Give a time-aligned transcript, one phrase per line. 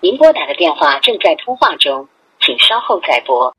[0.00, 2.06] 您拨打的电话正在通话中，
[2.40, 3.52] 请稍后再拨。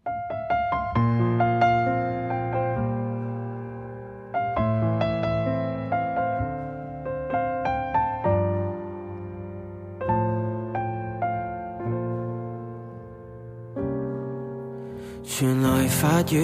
[15.25, 16.39] 传来法语，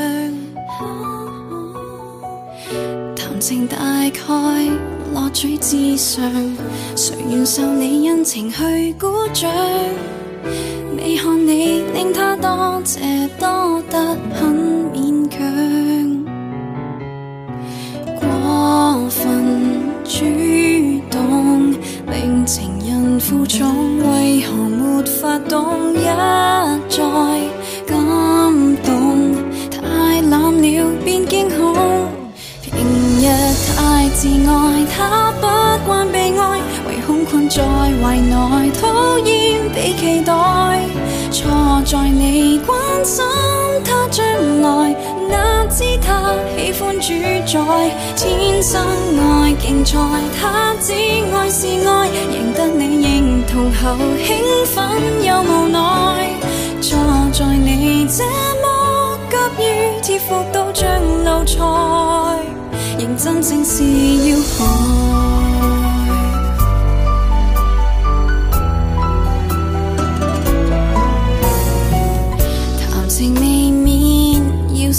[3.16, 4.70] 谈情大概
[5.14, 6.32] 落趣至上，
[6.96, 9.50] 谁愿受你恩情去鼓掌？
[10.96, 13.00] 你看你令他多谢
[13.38, 14.00] 多得
[14.40, 14.73] 很。
[23.24, 23.64] 负重
[24.00, 25.94] 为何没法懂？
[25.94, 26.04] 一
[26.90, 27.02] 再
[27.88, 27.98] 感
[28.84, 29.34] 动，
[29.72, 32.10] 太懒了便惊恐。
[32.62, 32.84] 平
[33.22, 33.28] 日
[33.78, 37.64] 太自爱，他不惯被爱，唯恐困在
[38.04, 40.82] 怀内，讨厌被期待。
[41.32, 41.50] 错
[41.86, 43.24] 在你关心
[43.86, 44.26] 他将
[44.62, 45.13] 来。
[45.34, 47.08] 哪知他喜欢主
[47.48, 48.80] 宰，天生
[49.18, 49.98] 爱竞赛，
[50.40, 56.30] 他只爱是爱，赢得你认同后，兴奋又无奈。
[56.80, 56.98] 坐
[57.34, 58.24] 在你这
[58.62, 59.18] 么
[59.58, 60.88] 急于贴服到像
[61.24, 62.40] 奴才，
[63.00, 65.33] 仍真正是要害。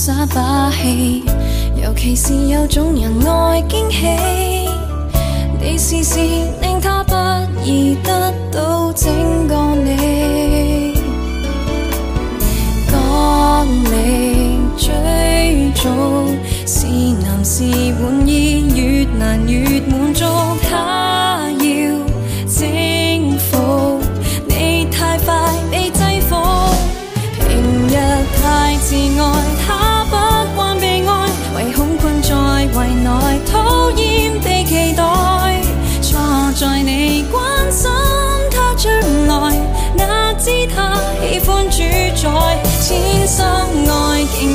[0.07, 1.23] 耍把戏，
[1.83, 4.07] 尤其是有种人爱惊喜，
[5.59, 6.44] 你试试。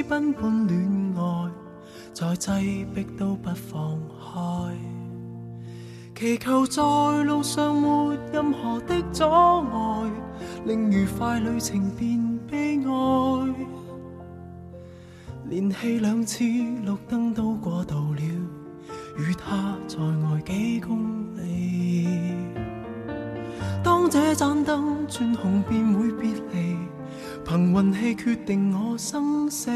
[0.02, 1.50] 奔般恋爱，
[2.12, 4.74] 在挤逼都不放开，
[6.14, 6.82] 祈求在
[7.24, 10.10] 路上没任何的阻碍，
[10.64, 12.18] 令愉快旅程变
[12.50, 13.54] 悲哀。
[15.48, 18.22] 连气两次，绿灯都过道了，
[19.18, 22.08] 与他再爱几公里，
[23.84, 26.79] 当这盏灯转红，便会别离。
[27.50, 29.72] 凭运气决定我生死，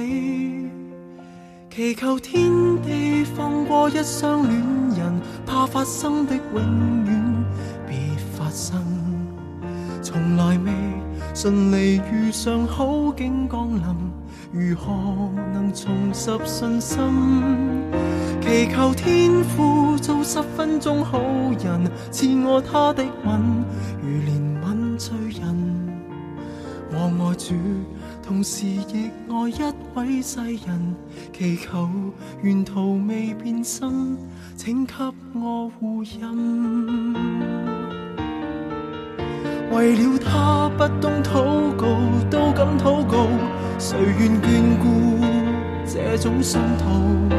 [1.74, 2.44] 祈求天
[2.84, 4.60] 地放过一双恋
[4.96, 7.44] 人，怕发生的永远
[7.88, 7.96] 别
[8.38, 8.76] 发生。
[10.04, 10.72] 从来未
[11.34, 13.90] 顺利遇上好景降临，
[14.70, 14.92] 如何
[15.52, 17.00] 能重拾信心？
[18.40, 23.40] 祈求天父做十分钟好人，赐我他的吻，
[24.00, 24.43] 如连。
[26.96, 27.54] 我爱主，
[28.24, 30.94] 同时亦爱一位世人，
[31.36, 31.88] 祈求
[32.42, 34.16] 沿途未变心，
[34.56, 34.94] 请给
[35.34, 36.22] 我护荫。
[39.72, 41.86] 为了他，不懂祷告
[42.30, 43.26] 都敢祷告，
[43.78, 45.18] 谁愿眷顾
[45.84, 47.34] 这种信徒？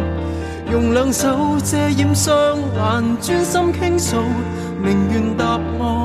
[0.71, 4.17] 用两手遮掩双眼，专心倾诉，
[4.83, 6.04] 宁愿答案。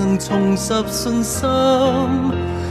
[0.00, 1.44] 能重拾信心，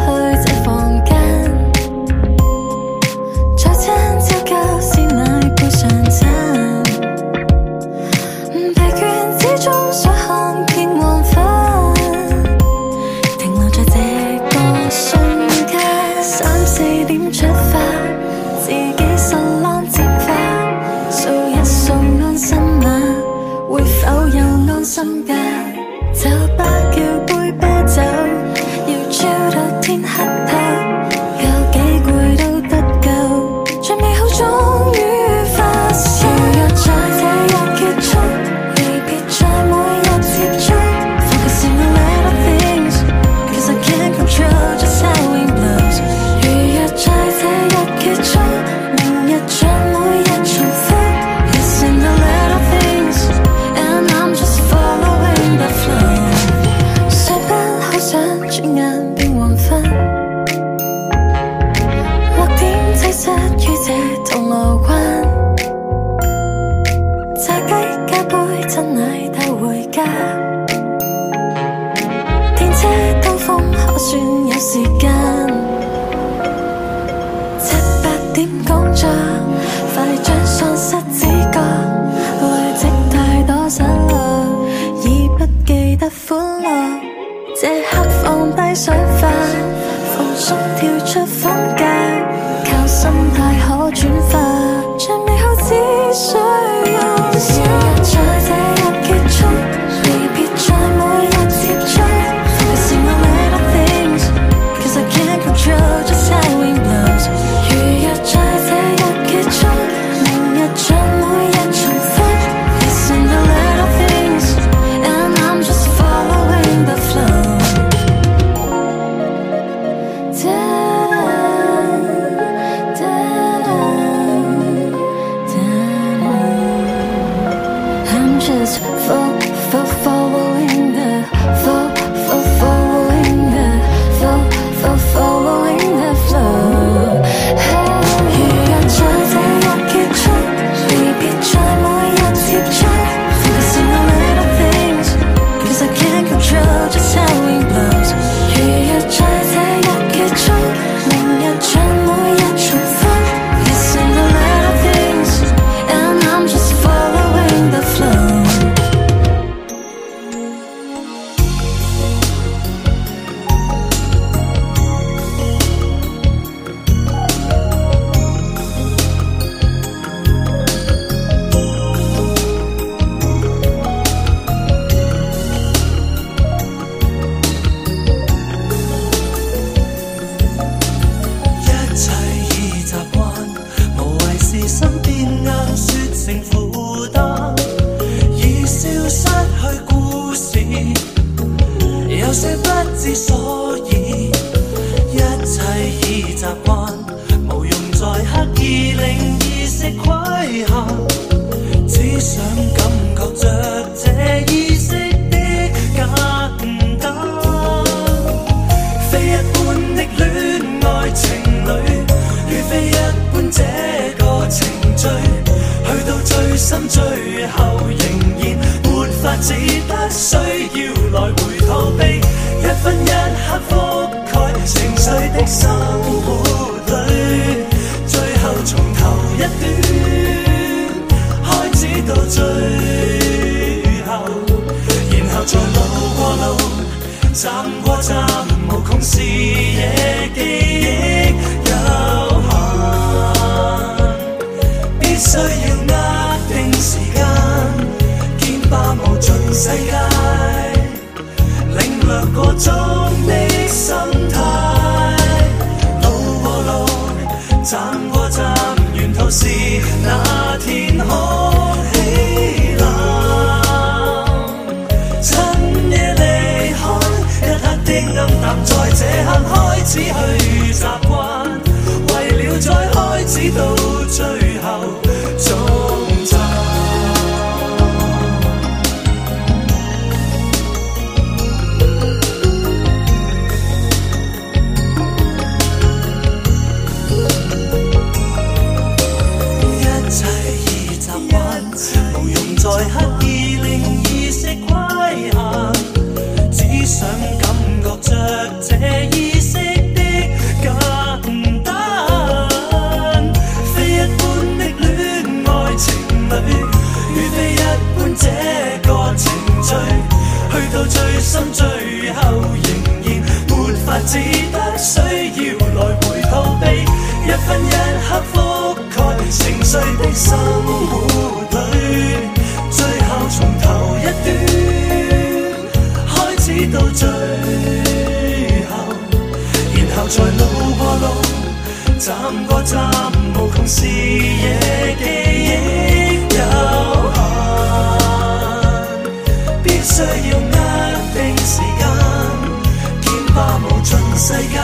[343.85, 344.59] 尽世界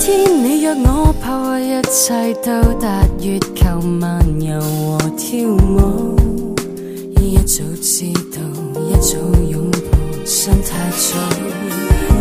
[0.00, 2.88] 天，你约我破坏一切，到达
[3.20, 6.16] 月球漫游和跳舞。
[7.20, 8.40] 一早知道，
[8.80, 9.16] 一早
[9.50, 11.18] 拥抱，想太早。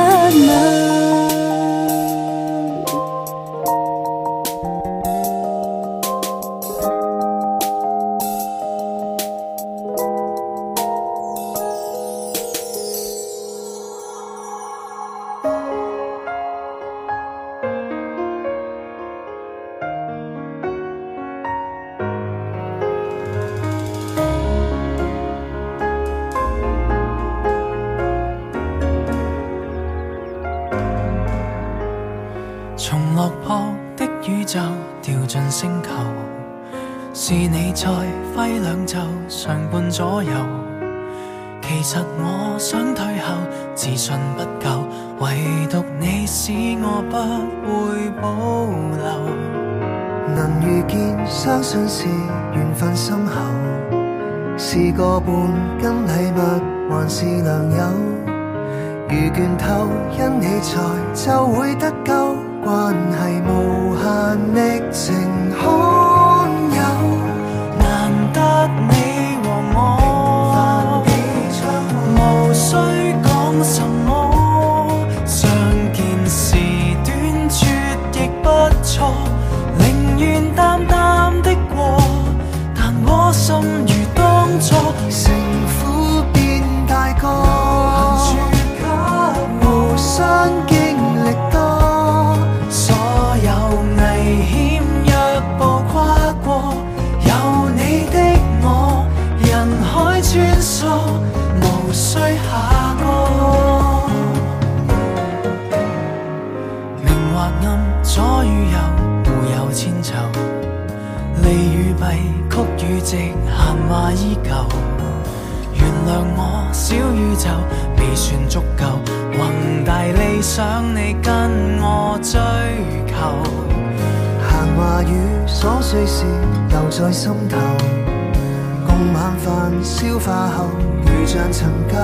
[131.51, 131.97] 曾旧，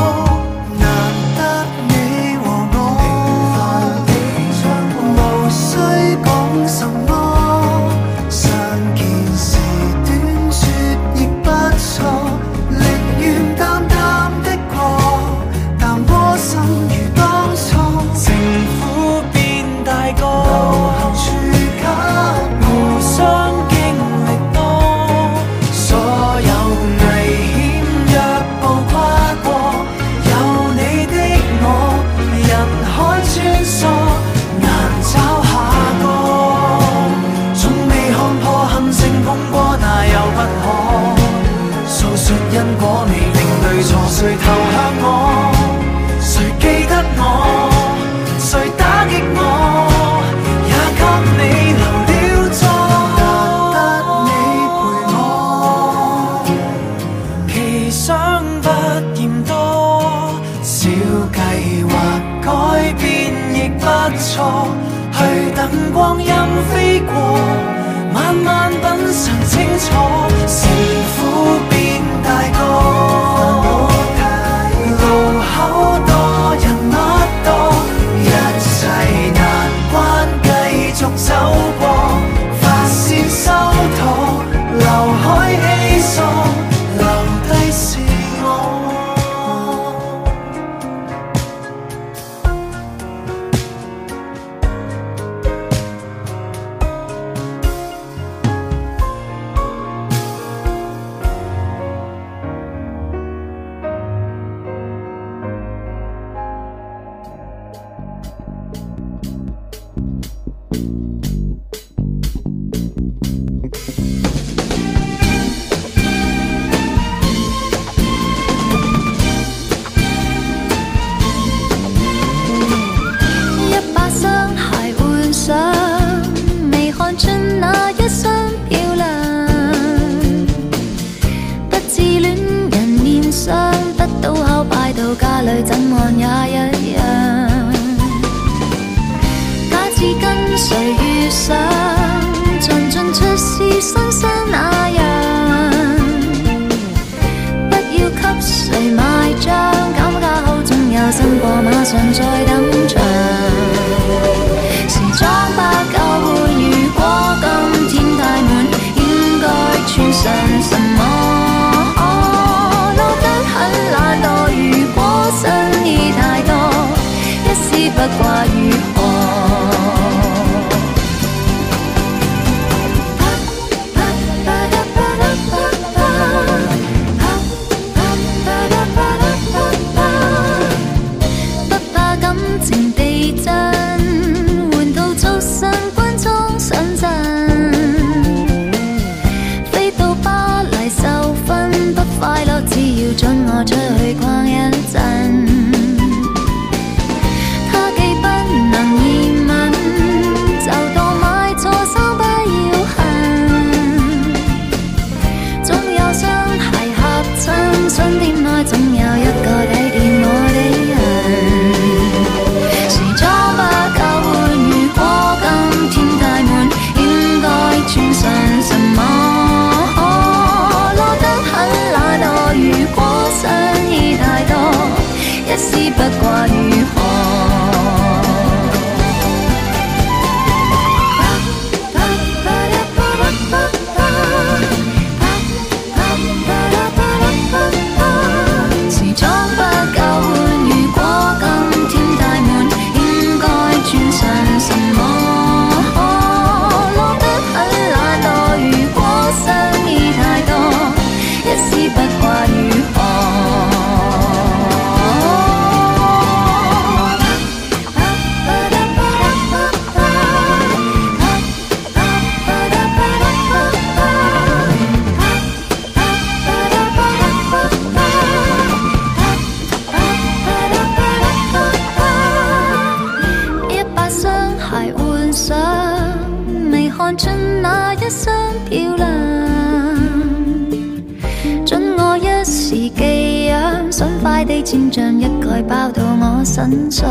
[284.70, 287.08] 先将一概包到我身上。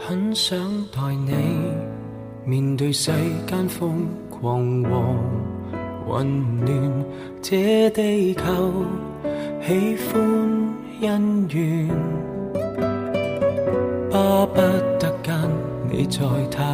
[0.00, 0.58] 很想
[0.92, 1.32] 带你
[2.44, 3.12] 面对世
[3.46, 4.90] 间疯狂和
[6.14, 7.04] 混乱，
[7.40, 8.42] 这地球
[9.64, 10.27] 喜欢。
[16.10, 16.64] 在太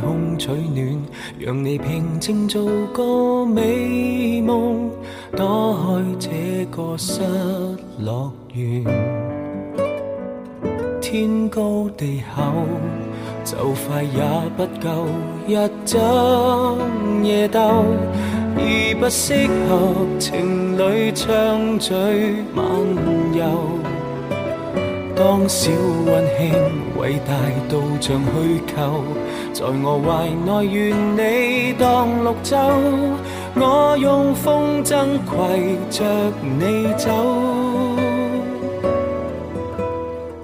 [0.00, 1.02] 空取暖，
[1.38, 4.90] 让你平静做个美梦，
[5.34, 7.22] 躲开这个失
[7.98, 8.84] 乐园。
[11.00, 12.42] 天高地厚，
[13.44, 13.56] 就
[13.88, 14.22] 快也
[14.58, 15.06] 不够，
[15.48, 17.84] 日争夜斗，
[18.58, 21.94] 已不适合情侣畅聚
[22.54, 22.62] 漫
[23.34, 23.81] 游。
[25.14, 25.70] 当小
[26.06, 26.52] 温馨，
[26.98, 27.34] 伟大
[27.68, 29.02] 都像虚构，
[29.52, 32.56] 在我怀内，愿你当绿洲，
[33.54, 36.02] 我用风筝携着
[36.58, 37.10] 你走。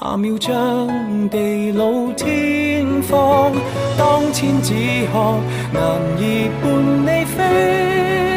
[0.00, 3.50] 下秒将地老天荒，
[3.98, 4.74] 当千纸
[5.12, 5.38] 鹤，
[5.72, 8.31] 难以伴你飞。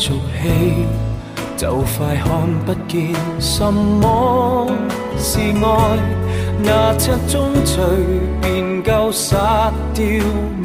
[0.00, 0.86] 俗气
[1.58, 4.66] 就快看不见什么
[5.18, 5.98] 是爱，
[6.64, 7.82] 那七宗罪
[8.40, 10.02] 便够杀掉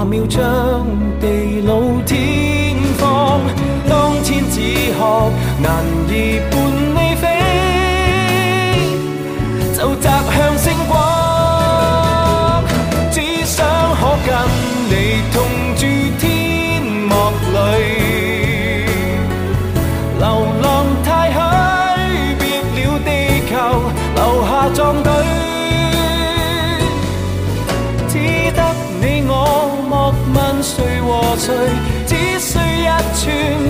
[0.09, 0.87] 秒将
[1.19, 3.39] 地老天荒，
[3.87, 6.78] 当天只学难以搬。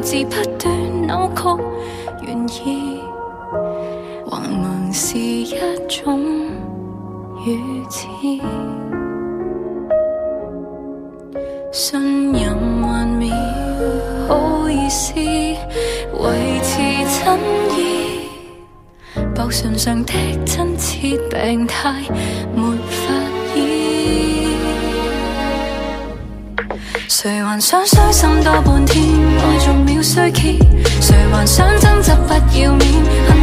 [0.00, 0.74] 自不断
[1.06, 3.00] 扭曲，愿意
[4.28, 5.50] 横蛮是一
[5.88, 6.22] 种
[7.46, 8.06] 语痴，
[11.72, 12.42] 信任
[12.82, 13.32] 幻灭，
[14.28, 16.82] 好意思维持
[17.24, 17.38] 真
[17.78, 18.26] 意，
[19.34, 20.12] 薄唇上的
[20.44, 21.94] 亲切病态，
[22.54, 22.95] 没。
[27.18, 29.02] 谁还想伤心多半天？
[29.38, 30.58] 爱仲秒衰竭，
[31.00, 33.35] 谁还想争执不要面？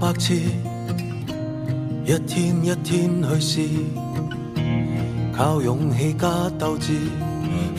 [0.00, 0.34] 百次，
[2.04, 3.60] 一天一天去试，
[5.32, 6.28] 靠勇气加
[6.58, 6.92] 斗志，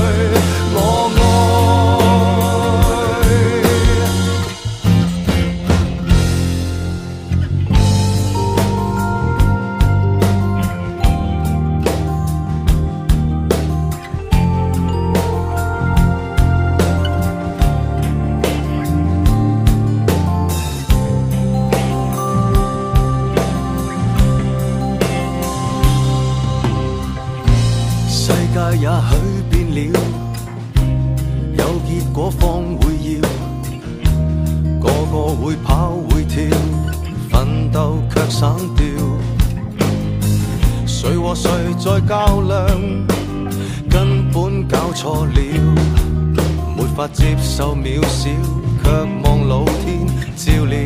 [48.90, 50.80] 渴望老天照料，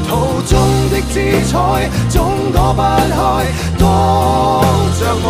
[0.08, 0.10] 途
[0.48, 0.54] 中
[0.90, 1.16] 的姿
[1.48, 1.60] 彩
[2.10, 3.46] 总躲不开
[3.78, 3.84] 多
[4.98, 5.30] 障碍，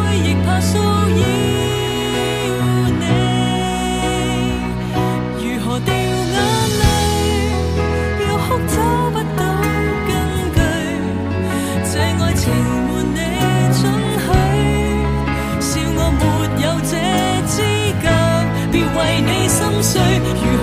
[19.98, 20.57] say you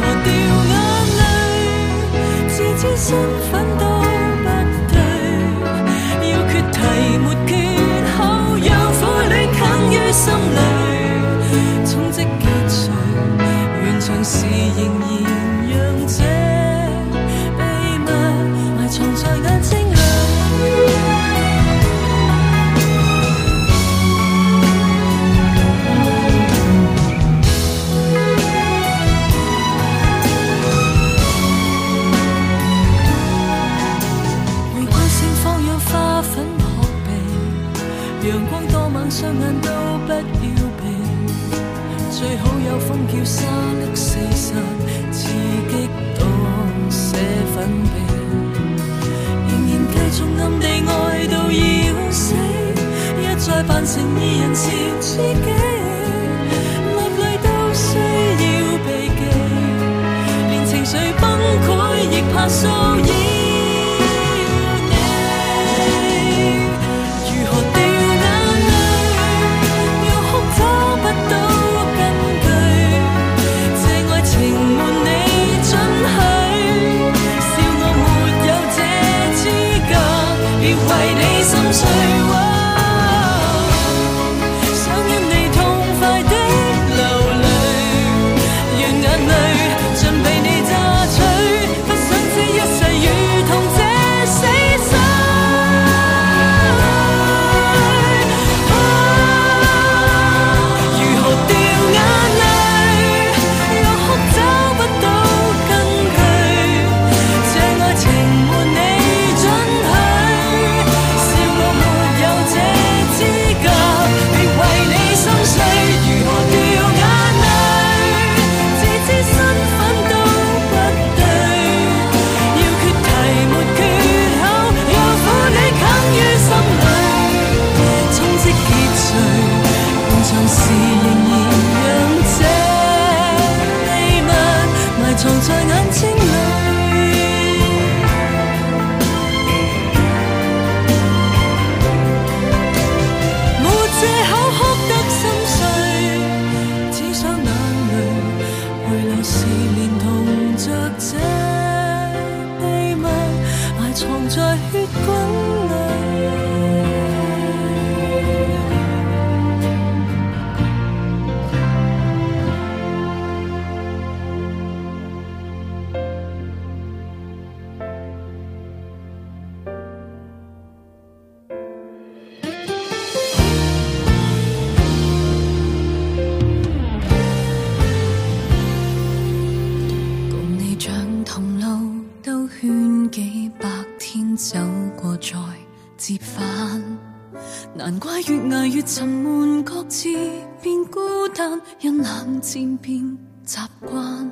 [192.44, 193.00] 渐变
[193.46, 194.30] 习惯，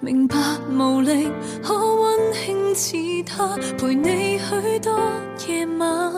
[0.00, 0.38] 明白
[0.70, 1.28] 无力
[1.62, 4.98] 可温馨似他陪你许多
[5.46, 6.14] 夜晚，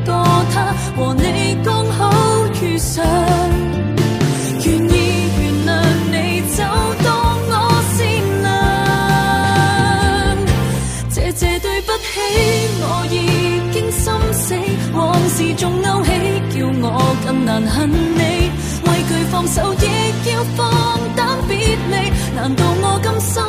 [17.66, 18.50] 恨你，
[18.84, 20.72] 畏惧放手，亦要放
[21.16, 22.12] 胆别离。
[22.34, 23.42] 难道我甘心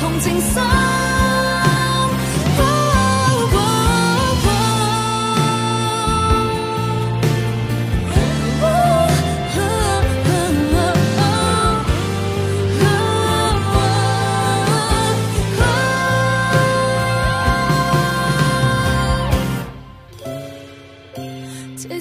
[0.00, 1.17] 同情心。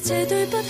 [0.10, 0.70] 这对不起，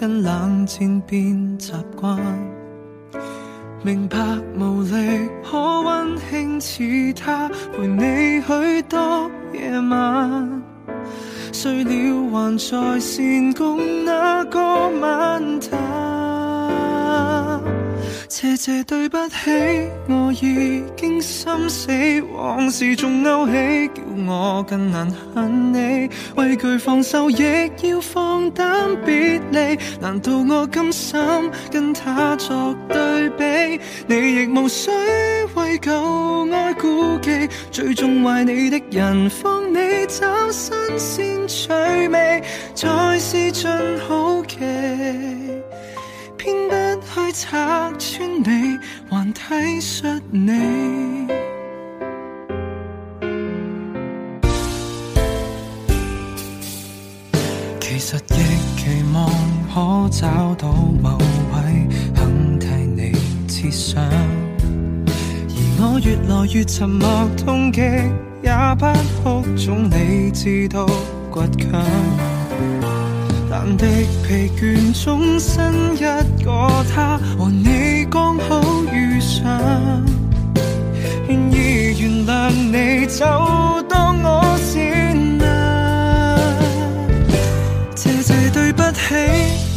[0.00, 2.16] 因冷战变习惯，
[3.82, 4.16] 明白
[4.54, 4.92] 无力
[5.42, 10.62] 可温馨似他，陪你许多夜晚，
[11.52, 11.90] 睡了
[12.30, 16.17] 还在线，共那个晚谈。
[18.30, 19.50] 谢谢，对不起，
[20.06, 21.90] 我已经心死，
[22.34, 26.08] 往事仲勾起，叫我更难恨你。
[26.36, 27.42] 畏惧放手，亦
[27.82, 29.78] 要放胆别离。
[29.98, 31.18] 难道我甘心
[31.72, 33.80] 跟他作对比？
[34.06, 34.90] 你亦无需
[35.54, 41.72] 为旧爱顾忌，最终坏你的人，放你找新鲜趣
[42.10, 42.42] 味，
[42.74, 43.68] 才是尽
[44.06, 45.57] 好奇。
[46.48, 48.78] 偏不去拆穿你，
[49.10, 51.28] 还体恤你。
[57.80, 59.28] 其实亦期望
[59.72, 60.68] 可找到
[61.02, 63.12] 某位，肯替你
[63.52, 64.02] 设想。
[64.10, 67.80] 而我越来越沉默，痛极
[68.42, 68.86] 也不
[69.22, 70.86] 哭，总你知道
[71.30, 72.37] 倔强。
[73.64, 73.86] 冷的
[74.24, 75.60] 疲倦中，新
[75.96, 76.04] 一
[76.44, 78.60] 个他和你刚好
[78.92, 79.44] 遇上，
[81.26, 83.24] 愿意原谅你，就
[83.88, 86.38] 当我善良。
[87.96, 89.16] 谢谢对不起，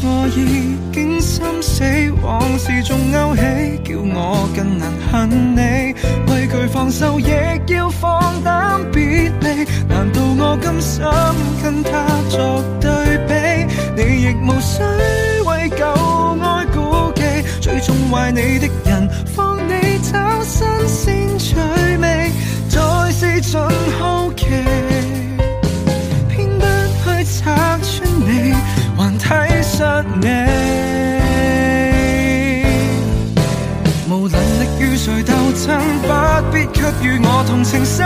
[0.04, 1.84] 我已经心死，
[2.22, 5.96] 往事仲勾起，叫我更难恨你。
[6.32, 7.26] 畏惧放手，亦
[7.74, 9.04] 要放胆别
[9.42, 11.04] 离，难道我甘心
[11.64, 13.41] 跟他作对比？
[13.96, 14.82] 你亦无需
[15.48, 15.86] 为旧
[16.42, 17.22] 爱顾忌，
[17.60, 20.66] 最破坏你的人，放你找新
[20.98, 21.56] 鲜趣
[22.02, 22.32] 味，
[22.70, 23.60] 再试尽
[24.00, 24.46] 好奇，
[26.30, 28.54] 偏不去拆穿你，
[28.98, 29.28] 还体
[29.62, 30.28] 恤你，
[34.14, 35.34] 无能力与谁斗
[35.66, 38.06] 争，不必给予我同情心。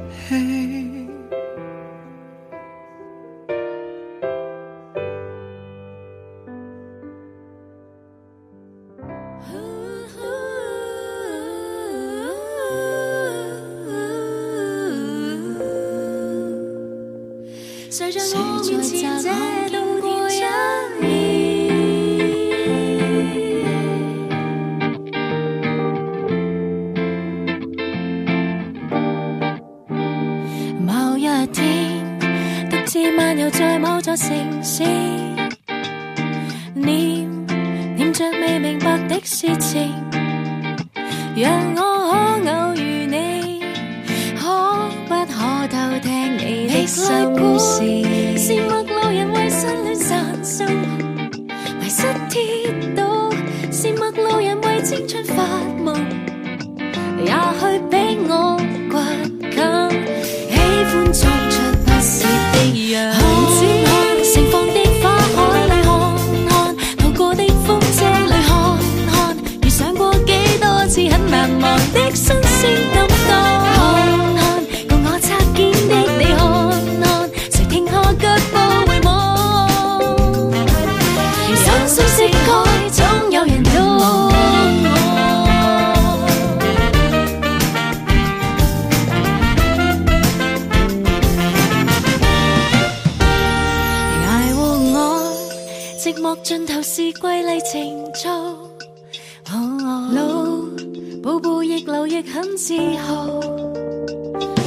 [102.32, 102.74] 很自
[103.06, 103.26] 豪，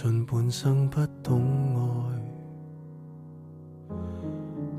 [0.03, 1.43] 尽半生不懂
[1.75, 1.81] 爱，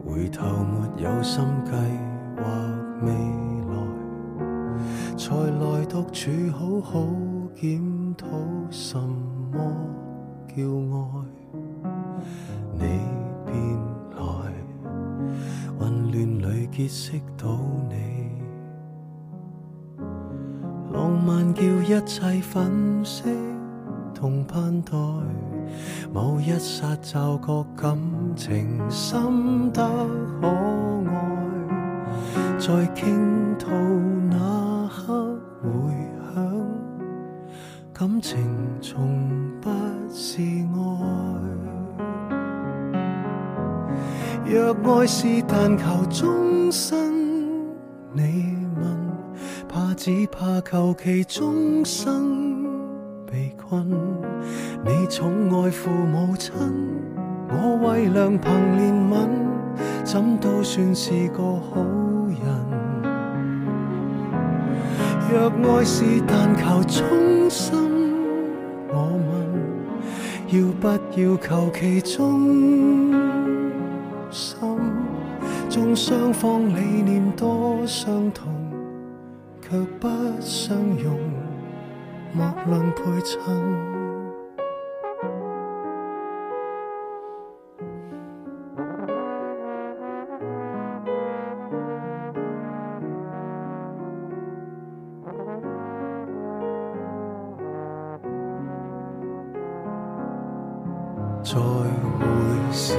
[0.05, 1.71] 回头没有心计
[2.39, 2.45] 划
[3.01, 3.09] 未
[3.63, 3.67] 来，
[5.17, 7.03] 才来独处好好
[7.55, 7.81] 检
[8.15, 8.27] 讨
[8.69, 9.57] 什么
[10.49, 11.25] 叫爱。
[12.73, 12.79] 你
[13.43, 13.55] 便
[14.11, 14.17] 来，
[15.79, 16.27] 混乱里
[16.67, 17.59] 结识到
[17.89, 17.95] 你，
[20.93, 23.56] 浪漫叫一切粉饰。
[24.19, 24.93] 同盼待，
[26.11, 27.95] 某一刹就觉感
[28.35, 29.87] 情深得
[30.41, 30.47] 可
[31.07, 31.47] 爱，
[32.57, 33.69] 在倾吐
[34.27, 35.71] 那刻回
[36.33, 36.61] 响，
[37.93, 38.39] 感情
[38.81, 39.29] 从
[39.61, 39.69] 不
[40.11, 41.39] 是爱。
[44.45, 47.69] 若爱是但求终生，
[48.13, 49.09] 你问，
[49.69, 52.66] 怕只怕求其终生。
[53.67, 53.85] 困，
[54.85, 55.29] 你宠
[55.61, 56.53] 爱父母亲，
[57.49, 59.27] 我为良朋怜悯，
[60.05, 61.83] 怎都算是个好
[62.29, 63.07] 人。
[65.29, 65.49] 若
[65.79, 67.75] 爱是但求忠心，
[68.89, 70.87] 我问要不
[71.19, 73.11] 要求其忠
[74.31, 74.57] 心，
[75.69, 78.47] 纵双方理念多相同，
[79.61, 80.07] 却不
[80.39, 81.19] 相容。
[82.33, 83.39] 莫论陪衬，
[101.43, 102.97] 再会时，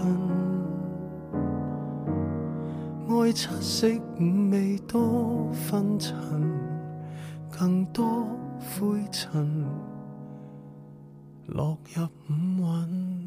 [3.10, 6.16] 爱七色五味多分层，
[7.52, 8.26] 更多
[8.62, 9.97] 灰尘。
[11.48, 13.27] 落入五蕴。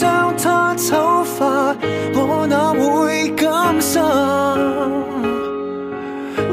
[0.00, 0.94] 将他丑
[1.24, 1.74] 化，
[2.14, 4.00] 我哪会甘心？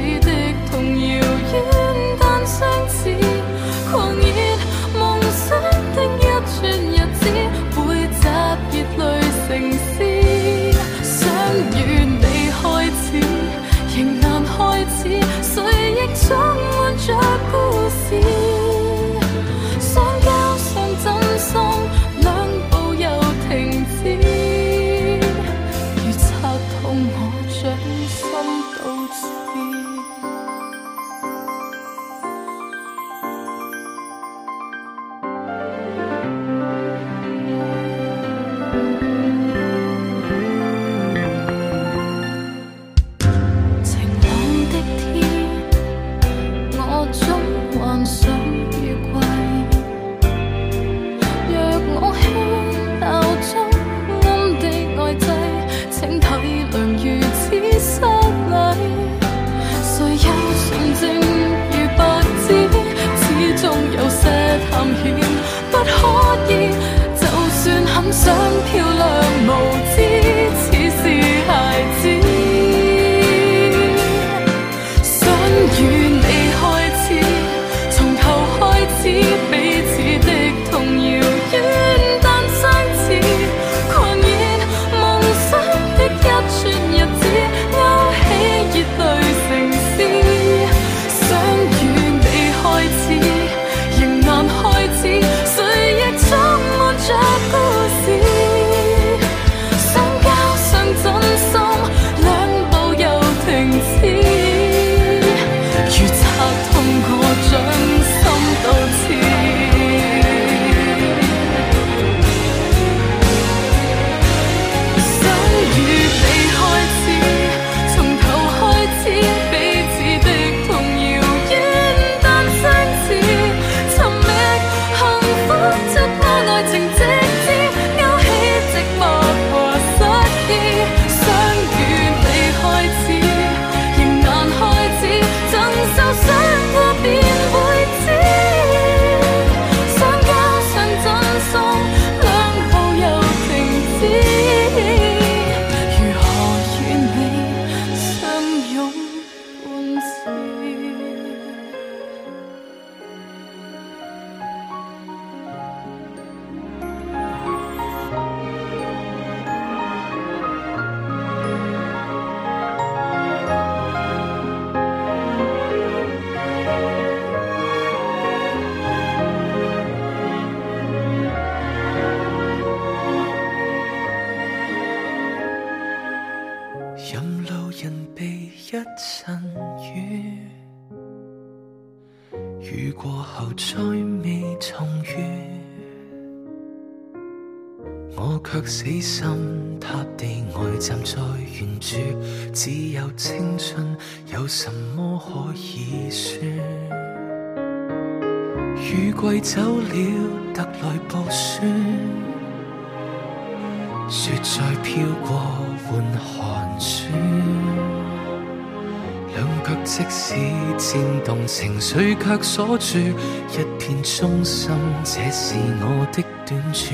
[212.56, 214.70] 锁住一片忠心，
[215.04, 216.94] 这是我的短处。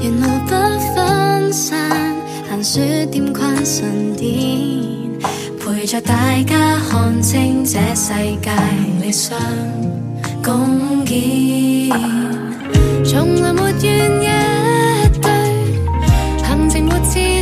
[0.00, 0.50] 沿路不
[0.94, 2.16] 分散，
[2.50, 2.80] 行书
[3.10, 4.32] 店困神殿，
[5.60, 6.14] 陪著大
[6.44, 8.12] 家看清这世
[8.42, 8.50] 界，
[9.02, 9.36] 理想
[10.42, 11.90] 共建，
[13.04, 14.47] 从来没怨言。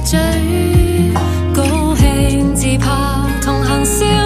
[0.06, 0.16] 嘴
[1.52, 1.64] 高
[1.96, 2.88] 兴自拍，
[3.42, 4.25] 同行笑。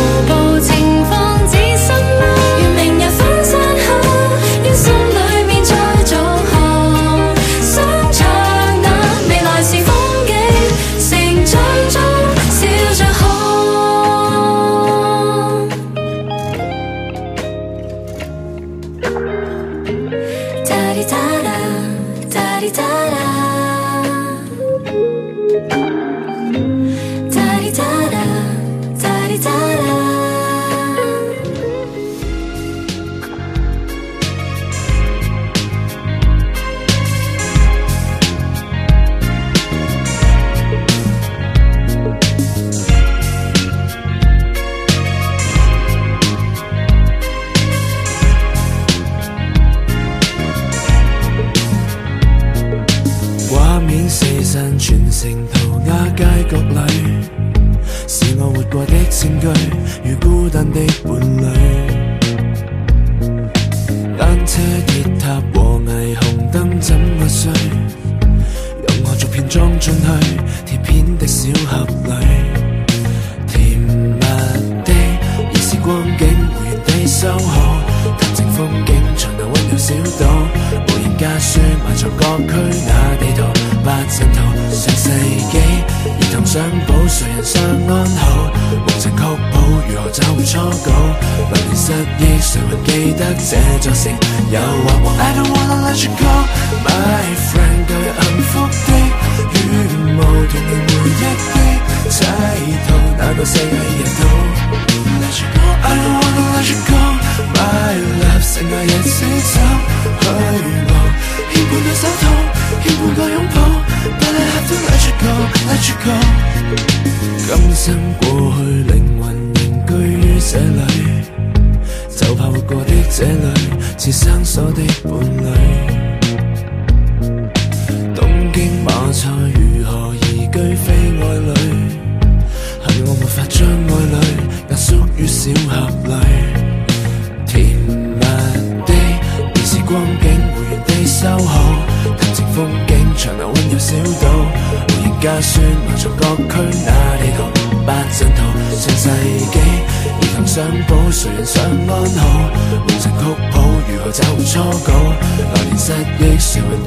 [0.54, 2.47] 步，情况自信吗？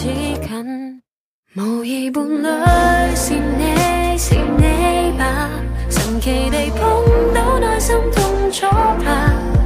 [0.00, 0.04] 只
[0.46, 1.02] 近
[1.54, 2.46] 无意伴侣
[3.16, 5.50] 是你是你吧，
[5.90, 8.64] 神奇地碰到内心痛楚
[9.04, 9.57] 吧。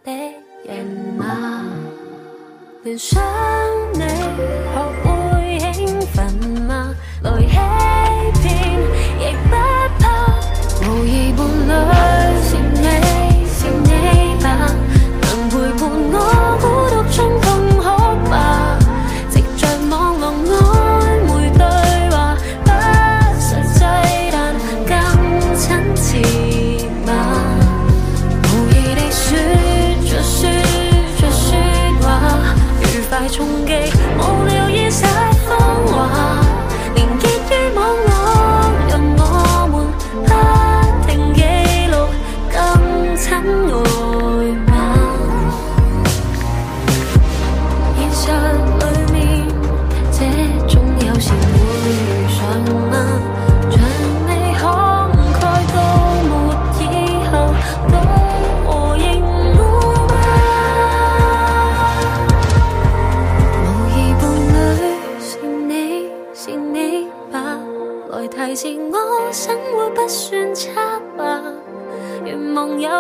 [0.04, 0.34] 的
[0.64, 0.84] 人
[1.18, 1.64] 吗？
[2.82, 3.22] 联想
[3.92, 5.19] 你。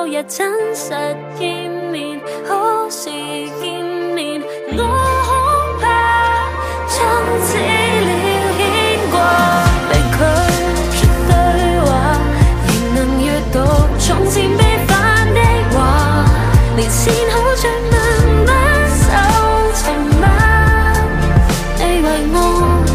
[0.00, 0.90] 旧日真实
[1.38, 2.18] 见面，
[2.48, 4.40] 好时见面，
[4.72, 4.82] 我
[5.28, 5.32] 恐
[5.78, 6.40] 怕
[6.88, 6.96] 终
[7.44, 7.52] 止
[8.06, 8.08] 了
[8.56, 8.64] 牵
[9.10, 9.16] 挂，
[9.90, 10.18] 被拒
[11.00, 11.32] 绝对
[11.84, 11.88] 话，
[12.64, 13.56] 仍能阅读
[13.98, 14.88] 从前悲返
[15.34, 15.38] 的
[15.76, 15.78] 话，
[16.76, 17.00] 连善
[17.32, 17.94] 好追问
[18.46, 18.50] 不
[18.96, 19.08] 收
[19.74, 19.80] 沉
[20.16, 20.24] 默，
[21.76, 22.36] 你为我